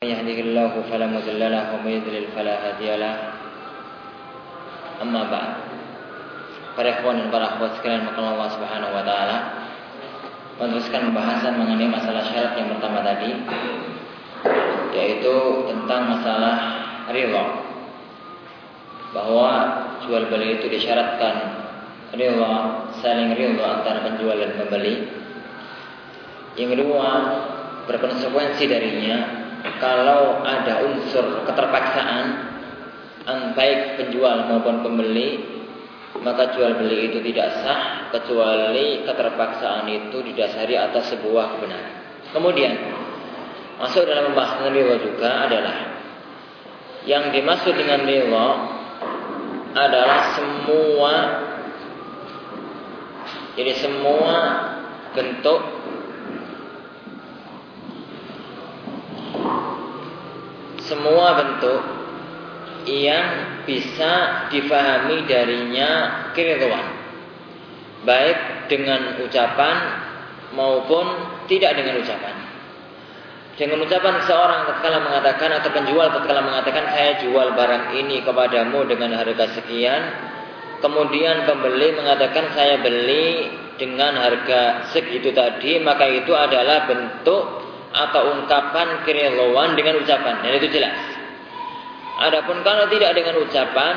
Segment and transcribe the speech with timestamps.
[0.00, 3.16] من يهده الله فلا مضل له ومن يضلل فلا هادي له
[5.04, 5.52] أما بعد
[6.72, 9.36] Para ikhwan dan para akhwat sekalian maka Allah Subhanahu wa taala
[10.56, 13.36] meneruskan pembahasan mengenai masalah syarat yang pertama tadi
[14.96, 15.36] yaitu
[15.68, 16.56] tentang masalah
[17.12, 17.44] ridha
[19.12, 19.52] bahwa
[20.08, 21.60] jual beli itu disyaratkan
[22.16, 22.54] ridha
[23.04, 25.12] saling ridha antara penjual dan pembeli
[26.56, 27.08] yang kedua
[27.84, 29.38] berkonsekuensi darinya
[29.80, 32.26] kalau ada unsur keterpaksaan
[33.54, 35.60] baik penjual maupun pembeli
[36.20, 41.94] maka jual beli itu tidak sah kecuali keterpaksaan itu didasari atas sebuah kebenaran.
[42.34, 42.72] Kemudian
[43.80, 45.76] masuk dalam pembahasan riwa juga adalah
[47.08, 48.46] yang dimaksud dengan riwa
[49.72, 51.14] adalah semua
[53.56, 54.36] jadi semua
[55.16, 55.79] bentuk
[60.90, 61.80] semua bentuk
[62.90, 65.90] yang bisa difahami darinya
[66.34, 66.98] keridhaan
[68.02, 69.76] baik dengan ucapan
[70.56, 71.06] maupun
[71.46, 72.36] tidak dengan ucapan.
[73.54, 79.20] Dengan ucapan seorang tatkala mengatakan atau penjual tatkala mengatakan saya jual barang ini kepadamu dengan
[79.20, 80.02] harga sekian
[80.80, 87.59] kemudian pembeli mengatakan saya beli dengan harga segitu tadi maka itu adalah bentuk
[87.90, 90.34] atau ungkapan keridhaan dengan ucapan.
[90.46, 90.96] Dan itu jelas.
[92.20, 93.94] Adapun kalau tidak dengan ucapan,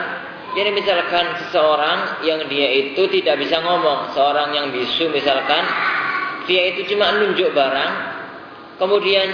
[0.56, 5.66] jadi misalkan seseorang yang dia itu tidak bisa ngomong, seorang yang bisu misalkan,
[6.48, 7.92] dia itu cuma menunjuk barang,
[8.80, 9.28] kemudian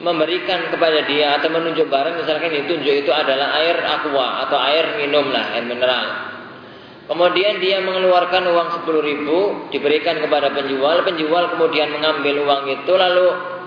[0.00, 5.28] memberikan kepada dia atau menunjuk barang, misalkan ditunjuk itu adalah air aqua atau air minum
[5.28, 6.31] lah, air mineral.
[7.12, 13.26] Kemudian dia mengeluarkan uang 10 ribu, diberikan kepada penjual, penjual kemudian mengambil uang itu lalu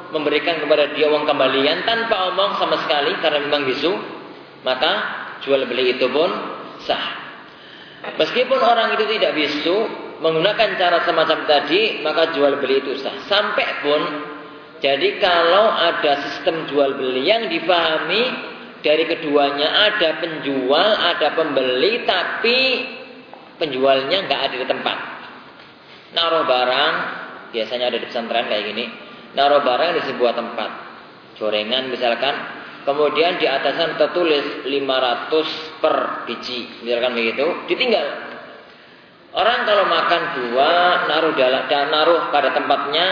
[0.09, 3.93] memberikan kepada dia uang kembalian tanpa omong sama sekali karena memang bisu,
[4.65, 4.91] maka
[5.45, 6.25] jual beli itu pun
[6.89, 7.21] sah.
[8.17, 9.77] Meskipun orang itu tidak bisu
[10.25, 13.13] menggunakan cara semacam tadi, maka jual beli itu sah.
[13.29, 14.01] Sampai pun
[14.81, 18.25] jadi kalau ada sistem jual beli yang dipahami
[18.81, 22.59] dari keduanya ada penjual, ada pembeli, tapi
[23.57, 24.97] penjualnya nggak ada di tempat.
[26.15, 26.93] Naruh barang,
[27.51, 28.85] biasanya ada di pesantren kayak gini,
[29.35, 30.71] naruh barang di sebuah tempat.
[31.35, 32.35] Gorengan misalkan
[32.85, 35.95] Kemudian di atasnya tertulis 500 per
[36.29, 38.07] biji, misalkan begitu, ditinggal.
[39.33, 40.69] Orang kalau makan dua,
[41.09, 43.05] naruh dalam dan naruh pada tempatnya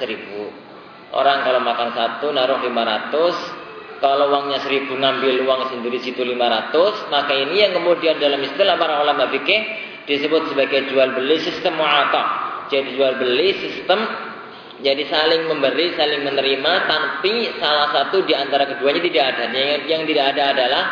[0.00, 1.12] 1000.
[1.12, 3.59] Orang kalau makan satu, naruh 500.
[4.00, 9.04] Kalau uangnya 1000 ngambil uang sendiri situ 500, maka ini yang kemudian dalam istilah para
[9.04, 9.60] ulama fikih
[10.08, 12.26] disebut sebagai jual beli sistem mu'atah.
[12.72, 14.00] Jadi jual beli sistem
[14.80, 19.44] jadi saling memberi, saling menerima, tapi salah satu di antara keduanya tidak ada.
[19.52, 20.84] Yang, yang tidak ada adalah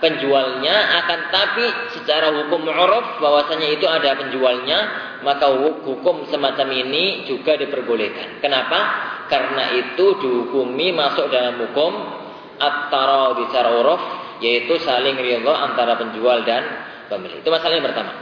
[0.00, 4.78] penjualnya, akan tapi secara hukum uruf bahwasanya itu ada penjualnya,
[5.20, 8.40] maka hukum semacam ini juga diperbolehkan.
[8.40, 8.80] Kenapa?
[9.28, 12.23] Karena itu dihukumi masuk dalam hukum
[12.64, 14.02] at-tara secara uruf,
[14.40, 16.64] yaitu saling ridha antara penjual dan
[17.12, 17.44] pembeli.
[17.44, 18.12] Itu masalah yang pertama.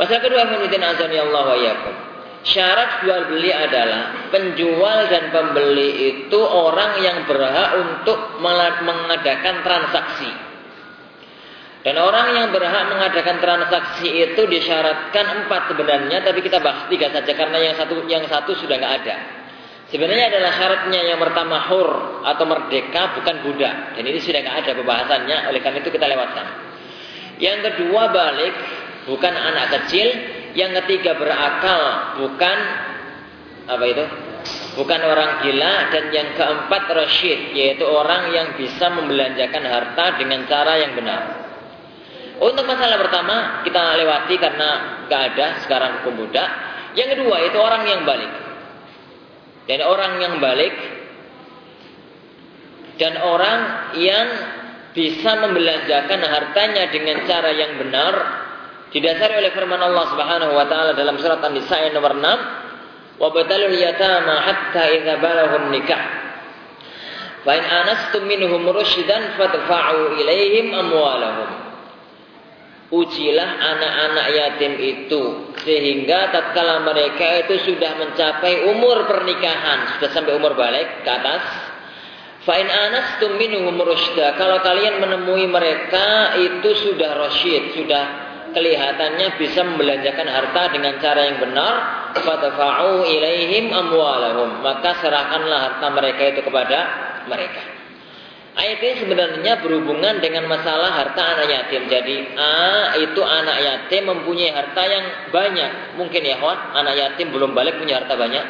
[0.00, 1.94] Masalah kedua, azani Allah wa iyyakum.
[2.40, 10.30] Syarat jual beli adalah penjual dan pembeli itu orang yang berhak untuk mengadakan transaksi.
[11.80, 17.32] Dan orang yang berhak mengadakan transaksi itu disyaratkan empat sebenarnya, tapi kita bahas tiga saja
[17.32, 19.39] karena yang satu yang satu sudah nggak ada.
[19.90, 23.98] Sebenarnya adalah syaratnya yang pertama hur atau merdeka bukan budak.
[23.98, 26.46] Dan ini sudah nggak ada pembahasannya, oleh karena itu kita lewatkan.
[27.42, 28.54] Yang kedua balik
[29.10, 30.14] bukan anak kecil,
[30.54, 32.58] yang ketiga berakal, bukan
[33.66, 34.04] apa itu?
[34.78, 40.78] Bukan orang gila dan yang keempat rasyid, yaitu orang yang bisa membelanjakan harta dengan cara
[40.78, 41.22] yang benar.
[42.40, 44.68] Untuk masalah pertama kita lewati karena
[45.10, 46.48] gak ada sekarang hukum budak.
[46.94, 48.49] Yang kedua itu orang yang balik.
[49.70, 50.74] Dan orang yang balik.
[52.98, 53.58] Dan orang
[54.02, 54.26] yang
[54.90, 58.14] bisa membelanjakan hartanya dengan cara yang benar.
[58.90, 63.78] Didasari oleh firman Allah Subhanahu wa taala dalam surat An-Nisa ayat nomor 6 wa batalul
[63.78, 66.02] yatama hatta idza balaghu nikah.
[67.46, 71.69] Fa in anastum minhum rusydan fadfa'u ilaihim amwalahum
[72.90, 80.58] Ujilah anak-anak yatim itu sehingga tatkala mereka itu sudah mencapai umur pernikahan, sudah sampai umur
[80.58, 81.42] balik ke atas.
[82.42, 84.34] Fa'in anastum minhum rusyda.
[84.34, 88.04] Kalau kalian menemui mereka itu sudah rasyid, sudah
[88.58, 91.74] kelihatannya bisa membelanjakan harta dengan cara yang benar,
[92.18, 94.66] fadfa'u ilaihim amwalahum.
[94.66, 96.78] Maka serahkanlah harta mereka itu kepada
[97.30, 97.69] mereka.
[98.58, 101.86] Ini sebenarnya berhubungan dengan masalah harta anak yatim.
[101.86, 105.70] Jadi A itu anak yatim mempunyai harta yang banyak.
[105.94, 108.44] Mungkin ya, kawan, anak yatim belum balik punya harta banyak.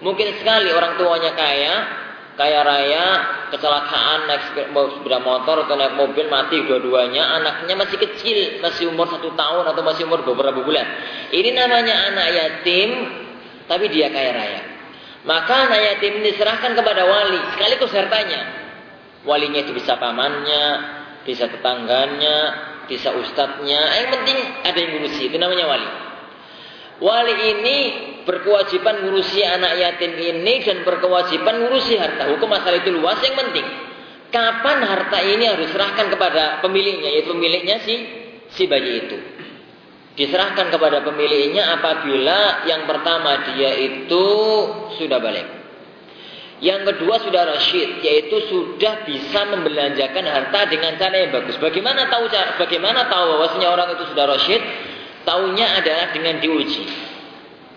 [0.00, 1.74] Mungkin sekali orang tuanya kaya,
[2.38, 3.06] kaya raya,
[3.52, 9.34] kecelakaan naik sepeda motor atau naik mobil mati dua-duanya, anaknya masih kecil, masih umur satu
[9.36, 10.86] tahun atau masih umur beberapa bulan.
[11.34, 12.90] Ini namanya anak yatim,
[13.68, 14.62] tapi dia kaya raya.
[15.28, 18.59] Maka anak yatim diserahkan kepada wali, sekaligus hartanya.
[19.20, 20.66] Walinya itu bisa pamannya,
[21.28, 22.38] bisa tetangganya,
[22.88, 23.80] bisa ustadznya.
[24.00, 25.88] Yang penting ada yang ngurusi, itu namanya wali.
[27.00, 27.76] Wali ini
[28.24, 32.28] berkewajiban ngurusi anak yatim ini dan berkewajiban ngurusi harta.
[32.32, 33.64] Hukum masalah itu luas yang penting.
[34.30, 37.94] Kapan harta ini harus serahkan kepada pemiliknya, yaitu pemiliknya si
[38.52, 39.16] si bayi itu.
[40.16, 44.24] Diserahkan kepada pemiliknya apabila yang pertama dia itu
[45.00, 45.59] sudah balik.
[46.60, 51.56] Yang kedua sudah rasyid, yaitu sudah bisa membelanjakan harta dengan cara yang bagus.
[51.56, 54.60] Bagaimana tahu cara, bagaimana tahu bahwasanya orang itu sudah rasyid?
[55.24, 56.84] Taunya adalah dengan diuji.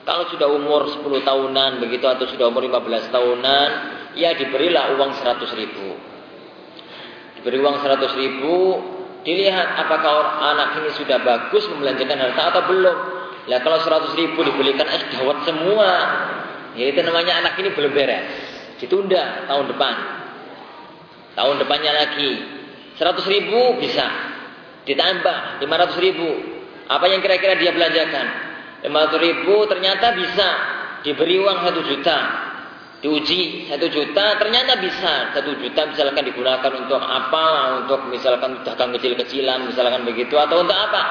[0.04, 3.70] Kalau sudah umur 10 tahunan begitu atau sudah umur 15 tahunan,
[4.20, 5.96] ya diberilah uang 100 ribu.
[7.40, 8.56] Diberi uang 100 ribu,
[9.24, 12.98] dilihat apakah anak ini sudah bagus membelanjakan harta atau belum.
[13.48, 15.90] Lah kalau 100 ribu dibelikan es dawat semua,
[16.76, 18.53] ya itu namanya anak ini belum beres.
[18.84, 19.96] Ditunda tahun depan.
[21.40, 22.32] Tahun depannya lagi.
[23.00, 24.04] 100 ribu bisa.
[24.84, 26.30] Ditambah 500 ribu.
[26.92, 28.28] Apa yang kira-kira dia belanjakan?
[28.84, 30.50] 500 ribu ternyata bisa.
[31.08, 32.18] Diberi uang 1 juta.
[33.00, 35.32] Diuji 1 juta ternyata bisa.
[35.32, 37.80] 1 juta misalkan digunakan untuk apa?
[37.84, 40.36] Untuk misalkan dagang kecil-kecilan misalkan begitu.
[40.36, 41.02] Atau untuk apa?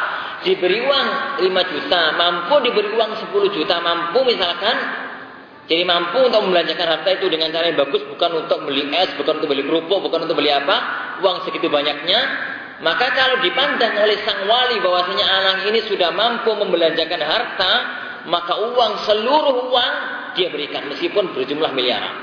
[0.45, 1.09] Diberi uang
[1.41, 2.01] 5 juta.
[2.21, 3.81] Mampu diberi uang 10 juta.
[3.81, 5.01] Mampu misalkan
[5.73, 9.41] jadi mampu untuk membelanjakan harta itu dengan cara yang bagus bukan untuk beli es, bukan
[9.41, 10.77] untuk beli kerupuk, bukan untuk beli apa,
[11.25, 12.21] uang segitu banyaknya.
[12.85, 17.73] Maka kalau dipandang oleh sang wali bahwasanya anak ini sudah mampu membelanjakan harta,
[18.29, 19.95] maka uang seluruh uang
[20.37, 22.21] dia berikan meskipun berjumlah miliaran.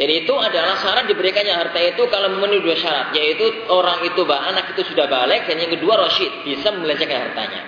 [0.00, 4.48] Jadi itu adalah syarat diberikannya harta itu kalau memenuhi dua syarat, yaitu orang itu bah
[4.48, 7.62] anak itu sudah balik dan yang kedua rasyid bisa membelanjakan hartanya.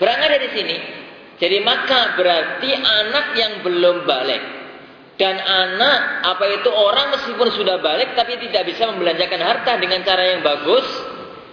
[0.00, 0.76] Berangkat dari sini,
[1.40, 4.60] jadi maka berarti anak yang belum balik
[5.20, 10.36] dan anak apa itu orang meskipun sudah balik tapi tidak bisa membelanjakan harta dengan cara
[10.36, 10.84] yang bagus,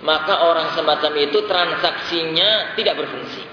[0.08, 3.44] maka orang semacam itu transaksinya tidak berfungsi.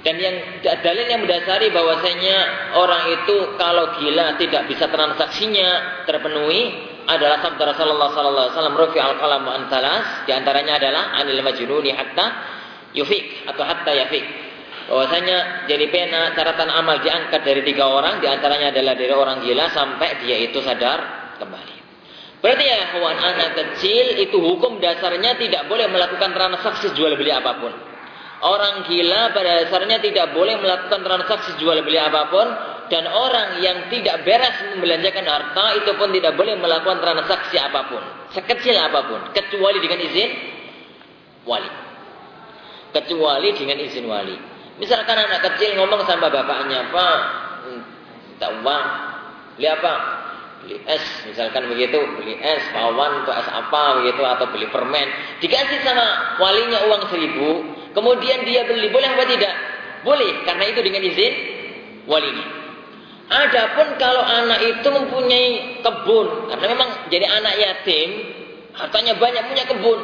[0.00, 2.36] Dan yang dalil yang mendasari bahwasanya
[2.76, 9.56] orang itu kalau gila tidak bisa transaksinya terpenuhi adalah sabda Rasulullah sallallahu alaihi wasallam al
[9.60, 12.26] antalas di antaranya adalah anil majnuni hatta
[12.92, 14.49] yufik atau hatta yafik
[14.88, 19.66] bahwasanya jadi pena catatan amal diangkat dari tiga orang di antaranya adalah dari orang gila
[19.74, 21.76] sampai dia itu sadar kembali.
[22.40, 27.60] Berarti ya kawan anak kecil itu hukum dasarnya tidak boleh melakukan transaksi jual beli apa
[27.60, 27.72] pun.
[28.40, 32.48] Orang gila pada dasarnya tidak boleh melakukan transaksi jual beli apa pun
[32.88, 38.02] dan orang yang tidak beres membelanjakan harta itu pun tidak boleh melakukan transaksi apa pun,
[38.34, 40.30] sekecil apa pun kecuali dengan izin
[41.46, 41.70] wali.
[42.90, 44.36] Kecuali dengan izin wali.
[44.80, 47.18] Misalkan anak kecil ngomong sama bapaknya, Pak,
[47.68, 48.86] minta uang,
[49.60, 49.92] beli apa?
[50.64, 55.08] Beli es, misalkan begitu, beli es, pawan untuk es apa begitu, atau beli permen.
[55.44, 57.50] Dikasih sama walinya uang seribu,
[57.92, 59.54] kemudian dia beli, boleh apa tidak?
[60.00, 61.32] Boleh, karena itu dengan izin
[62.08, 62.46] walinya.
[63.30, 68.08] Adapun kalau anak itu mempunyai kebun, karena memang jadi anak yatim,
[68.80, 70.00] hartanya banyak punya kebun.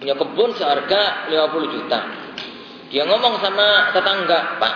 [0.00, 2.27] Punya kebun seharga 50 juta.
[2.88, 4.74] Dia ngomong sama tetangga, Pak,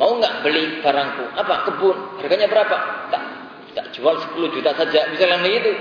[0.00, 1.24] mau nggak beli barangku?
[1.36, 1.96] Apa kebun?
[2.20, 2.76] Harganya berapa?
[3.12, 3.22] Tak,
[3.76, 5.12] tak jual 10 juta saja.
[5.12, 5.72] Misalnya begitu.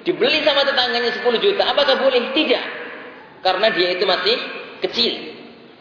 [0.00, 1.62] Dibeli sama tetangganya 10 juta.
[1.70, 2.34] Apakah boleh?
[2.34, 2.64] Tidak.
[3.46, 4.36] Karena dia itu masih
[4.82, 5.12] kecil.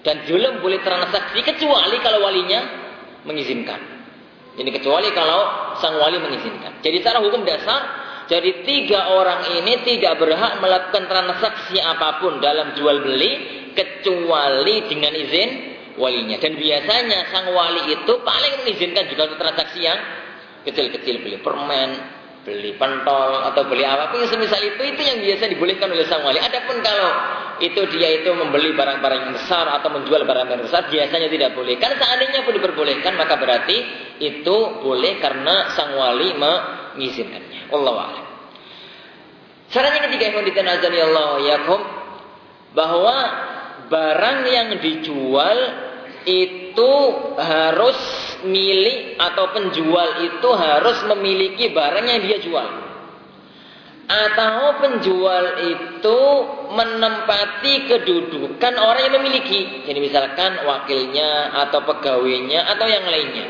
[0.05, 2.61] Dan belum boleh transaksi kecuali kalau walinya
[3.25, 3.79] mengizinkan.
[4.59, 6.83] Ini kecuali kalau sang wali mengizinkan.
[6.83, 7.81] Jadi secara hukum dasar
[8.29, 15.15] jadi tiga orang ini tidak berhak melakukan transaksi apa pun dalam jual beli kecuali dengan
[15.15, 15.49] izin
[15.95, 16.35] walinya.
[16.39, 19.99] Dan biasanya sang wali itu paling mengizinkan juga untuk transaksi yang
[20.67, 21.89] kecil-kecil beli permen,
[22.43, 26.23] beli pentol atau beli apa pun yang semisal itu itu yang biasa dibolehkan oleh sang
[26.27, 26.39] wali.
[26.39, 27.11] Adapun kalau
[27.59, 31.75] itu dia itu membeli barang-barang yang besar atau menjual barang-barang besar biasanya tidak boleh.
[31.79, 33.77] Kan seandainya pun diperbolehkan maka berarti
[34.19, 37.71] itu boleh karena sang wali mengizinkannya.
[37.71, 38.25] Allah a'lam.
[39.69, 41.81] Saran yang ketiga yang ditanazani Allah yakum
[42.73, 43.15] bahwa
[43.89, 45.59] barang yang dijual
[46.29, 46.93] itu
[47.41, 47.99] harus
[48.45, 52.69] milik atau penjual itu harus memiliki barang yang dia jual.
[54.09, 56.19] Atau penjual itu
[56.73, 59.85] menempati kedudukan orang yang memiliki.
[59.85, 63.45] Jadi misalkan wakilnya atau pegawainya atau yang lainnya.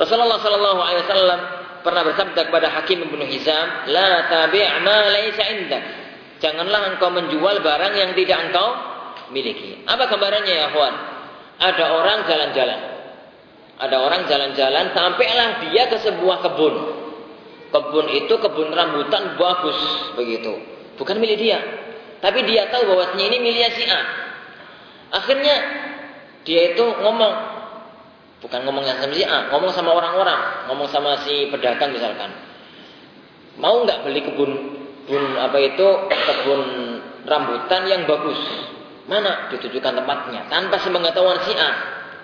[0.00, 1.40] Rasulullah Shallallahu Alaihi Wasallam
[1.84, 6.01] pernah bersabda kepada Hakim bin Hizam, "La tabi' ma laisa indak."
[6.42, 8.68] Janganlah engkau menjual barang yang tidak engkau
[9.30, 9.86] miliki.
[9.86, 10.94] Apa gambarannya ya, Huan?
[11.62, 12.80] Ada orang jalan-jalan.
[13.78, 16.74] Ada orang jalan-jalan sampailah dia ke sebuah kebun.
[17.70, 19.78] Kebun itu kebun rambutan bagus
[20.18, 20.58] begitu.
[20.98, 21.62] Bukan milik dia.
[22.18, 24.02] Tapi dia tahu bahwasanya ini milik si A.
[25.14, 25.56] Akhirnya
[26.42, 27.32] dia itu ngomong
[28.42, 32.34] bukan ngomong yang sama si A, ngomong sama orang-orang, ngomong sama si pedagang misalkan.
[33.62, 36.62] Mau nggak beli kebun kebun apa itu kebun
[37.26, 38.38] rambutan yang bagus?
[39.10, 41.70] Mana ditujukan tempatnya tanpa sepengetahuan si A.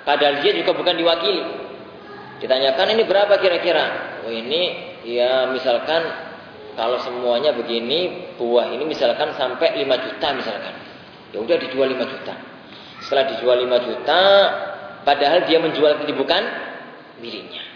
[0.06, 1.42] Padahal dia juga bukan diwakili.
[2.38, 3.84] Ditanyakan ini berapa kira-kira?
[4.22, 6.06] Oh ini ya misalkan
[6.78, 10.74] kalau semuanya begini buah ini misalkan sampai 5 juta misalkan.
[11.34, 12.34] Ya udah dijual 5 juta.
[13.02, 14.20] Setelah dijual 5 juta
[15.02, 16.42] padahal dia menjual ini bukan
[17.18, 17.67] miliknya.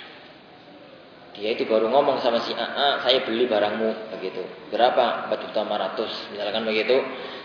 [1.32, 4.44] Dia itu baru ngomong sama si AA, saya beli barangmu begitu.
[4.68, 5.32] Berapa?
[5.32, 6.96] 4 juta 500 misalkan begitu.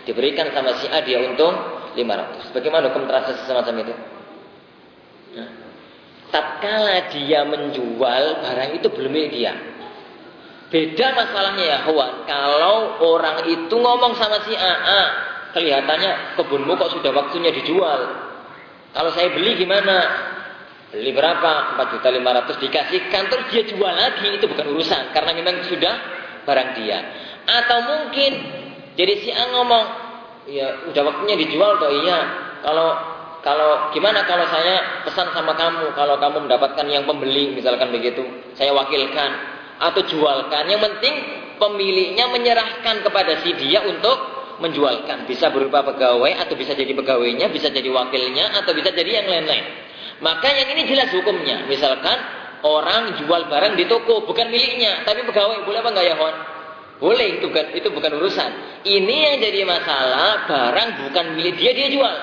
[0.04, 1.56] Diberikan sama si A dia untung
[1.96, 2.52] 500.
[2.52, 3.94] Bagaimana hukum transaksi semacam itu?
[5.40, 5.48] Nah,
[6.28, 9.56] tatkala dia menjual barang itu belum milik dia.
[10.68, 12.28] Beda masalahnya ya kawan.
[12.28, 15.00] Kalau orang itu ngomong sama si AA,
[15.56, 18.00] kelihatannya kebunmu kok sudah waktunya dijual.
[18.92, 19.96] Kalau saya beli gimana?
[20.88, 21.76] Beli berapa?
[21.76, 25.94] 4 juta 500 dikasihkan terus dia jual lagi itu bukan urusan karena memang sudah
[26.48, 26.98] barang dia.
[27.44, 28.30] Atau mungkin
[28.96, 29.84] jadi si A ngomong,
[30.48, 32.18] ya udah waktunya dijual toh iya.
[32.64, 32.88] Kalau
[33.44, 38.24] kalau gimana kalau saya pesan sama kamu kalau kamu mendapatkan yang pembeli misalkan begitu,
[38.56, 39.30] saya wakilkan
[39.78, 40.72] atau jualkan.
[40.72, 41.14] Yang penting
[41.60, 44.16] pemiliknya menyerahkan kepada si dia untuk
[44.64, 45.28] menjualkan.
[45.28, 49.87] Bisa berupa pegawai atau bisa jadi pegawainya, bisa jadi wakilnya atau bisa jadi yang lain-lain.
[50.18, 51.66] Maka yang ini jelas hukumnya.
[51.70, 52.18] Misalkan
[52.66, 56.36] orang jual barang di toko bukan miliknya, tapi pegawai boleh apa enggak ya, Hon?
[56.98, 58.82] Boleh itu bukan itu bukan urusan.
[58.82, 62.16] Ini yang jadi masalah barang bukan milik dia dia jual.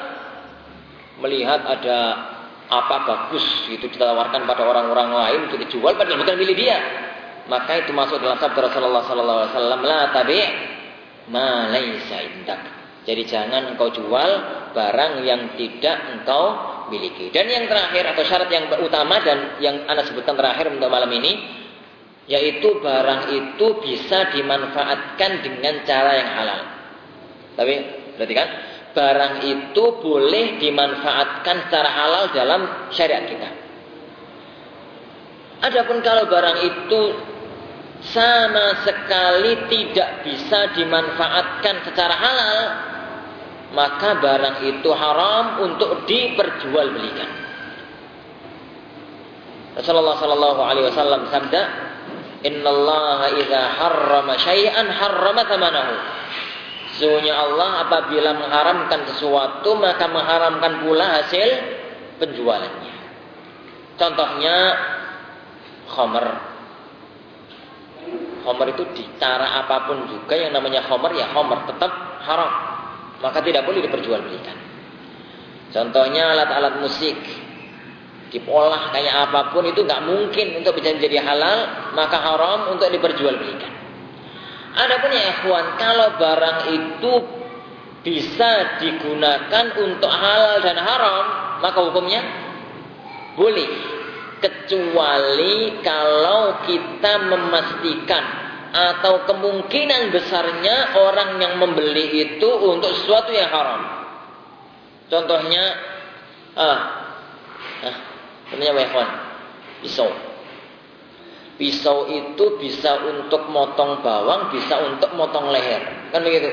[1.24, 2.00] Melihat ada
[2.68, 6.76] apa bagus itu ditawarkan pada orang-orang lain untuk dijual padahal bukan milik dia.
[7.48, 10.40] Maka itu masuk dalam sabda Rasulullah sallallahu alaihi wasallam la tabi
[11.32, 12.62] ma laisa indak.
[13.06, 14.32] Jadi jangan engkau jual
[14.74, 16.44] barang yang tidak engkau
[16.90, 17.30] miliki.
[17.30, 21.64] Dan yang terakhir atau syarat yang utama dan yang Anda sebutkan terakhir untuk malam ini
[22.26, 26.62] yaitu barang itu bisa dimanfaatkan dengan cara yang halal.
[27.54, 27.74] Tapi
[28.18, 28.50] berarti kan
[28.98, 33.50] barang itu boleh dimanfaatkan secara halal dalam syariat kita.
[35.70, 37.02] Adapun kalau barang itu
[38.06, 42.58] sama sekali tidak bisa dimanfaatkan secara halal,
[43.76, 47.32] maka barang itu haram untuk diperjualbelikan.
[49.76, 51.62] Rasulullah sallallahu alaihi wasallam sabda,
[52.48, 55.96] "Innallaha idza harrama syai'an harrama thamanahu."
[56.96, 61.50] Sesungguhnya Allah apabila mengharamkan sesuatu maka mengharamkan pula hasil
[62.24, 62.96] penjualannya.
[64.00, 64.56] Contohnya
[65.92, 66.28] khomer.
[68.48, 71.92] Khomer itu di cara apa pun juga yang namanya khomer ya khomer tetap
[72.24, 72.65] haram
[73.20, 74.58] maka tidak boleh diperjualbelikan.
[75.72, 77.20] Contohnya alat-alat musik
[78.36, 81.58] diolah kayak apa pun itu nggak mungkin untuk bisa menjadi halal,
[81.96, 83.72] maka haram untuk diperjualbelikan.
[84.76, 87.14] Adapun ya ikhwan, kalau barang itu
[88.04, 91.24] bisa digunakan untuk halal dan haram,
[91.64, 92.22] maka hukumnya
[93.40, 93.96] boleh.
[94.36, 98.45] Kecuali kalau kita memastikan
[98.76, 103.82] atau kemungkinan besarnya orang yang membeli itu untuk sesuatu yang haram.
[105.08, 105.64] Contohnya,
[106.60, 106.80] ah,
[107.88, 107.98] ah,
[108.52, 109.04] apa
[109.80, 110.12] Pisau.
[111.56, 116.52] Pisau itu bisa untuk motong bawang, bisa untuk motong leher, kan begitu?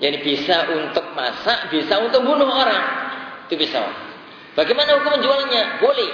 [0.00, 2.84] Jadi bisa untuk masak, bisa untuk bunuh orang.
[3.44, 3.84] Itu pisau.
[4.56, 5.84] Bagaimana hukum menjualnya?
[5.84, 6.10] Boleh.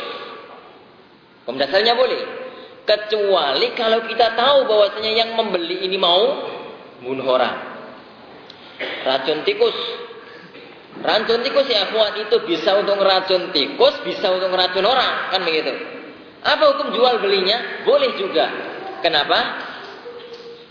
[1.46, 2.45] Hukum boleh.
[2.86, 6.22] Kecuali kalau kita tahu bahwasanya yang membeli ini mau
[7.02, 7.56] bunuh orang.
[9.02, 9.74] Racun tikus.
[11.02, 15.74] Racun tikus ya kuat itu bisa untuk racun tikus, bisa untuk racun orang, kan begitu.
[16.46, 17.82] Apa hukum jual belinya?
[17.82, 18.46] Boleh juga.
[19.02, 19.66] Kenapa?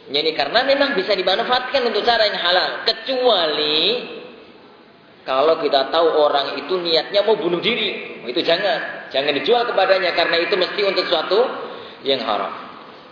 [0.07, 2.69] Jadi karena memang bisa dimanfaatkan untuk cara yang halal.
[2.88, 3.79] Kecuali
[5.25, 9.10] kalau kita tahu orang itu niatnya mau bunuh diri, itu jangan.
[9.10, 11.39] Jangan dijual kepadanya karena itu mesti untuk sesuatu
[12.06, 12.54] yang haram.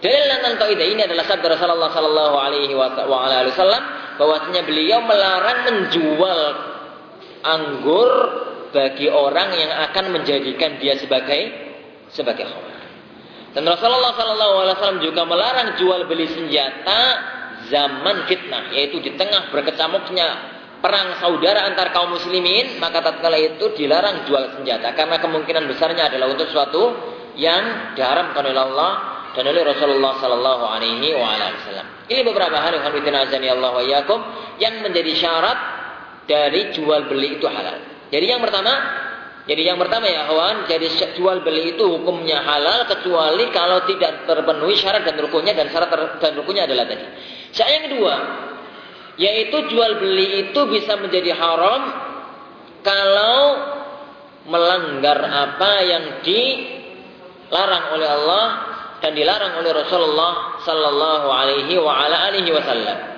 [0.04, 3.84] Dalil tentang kaidah ini adalah sabda Rasulullah sallallahu alaihi wasallam
[4.20, 6.42] bahwasanya beliau melarang menjual
[7.44, 8.12] anggur
[8.76, 11.42] bagi orang yang akan menjadikan dia sebagai
[12.12, 12.84] sebagai khamar.
[13.56, 17.02] Dan Rasulullah sallallahu alaihi wasallam juga melarang jual beli senjata
[17.72, 20.52] zaman fitnah, yaitu di tengah berkecamuknya
[20.84, 26.28] perang saudara antar kaum muslimin, maka tatkala itu dilarang jual senjata karena kemungkinan besarnya adalah
[26.28, 26.84] untuk suatu
[27.40, 28.92] yang diharamkan oleh Allah
[29.34, 31.88] dan oleh Rasulullah sallallahu alaihi wasallam.
[32.06, 32.86] Ini beberapa hal yang
[33.18, 33.84] azani Allah wa
[34.62, 35.60] yang menjadi syarat
[36.30, 37.82] dari jual beli itu halal.
[38.14, 38.74] Jadi yang pertama,
[39.50, 40.86] jadi yang pertama ya kawan, jadi
[41.18, 45.90] jual beli itu hukumnya halal kecuali kalau tidak terpenuhi syarat dan rukunnya dan syarat
[46.22, 47.06] dan rukunnya adalah tadi.
[47.50, 48.14] Syarat yang kedua,
[49.18, 51.82] yaitu jual beli itu bisa menjadi haram
[52.86, 53.38] kalau
[54.46, 56.04] melanggar apa yang
[57.54, 58.46] dilarang oleh Allah
[58.98, 63.13] dan dilarang oleh Rasulullah sallallahu alaihi wa ala alihi wasallam.